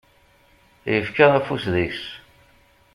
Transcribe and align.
Yefka 0.93 1.25
afus 1.37 1.63
deg-s. 1.73 2.03